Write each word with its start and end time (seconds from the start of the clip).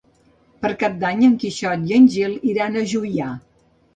Per 0.65 0.69
Cap 0.83 0.93
d'Any 1.03 1.19
en 1.27 1.35
Quixot 1.43 1.85
i 1.91 1.95
en 1.99 2.09
Gil 2.15 2.33
iran 2.53 2.79
a 2.79 2.85
Juià. 2.95 3.31